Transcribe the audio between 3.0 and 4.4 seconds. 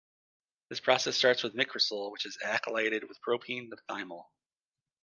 with propene to thymol.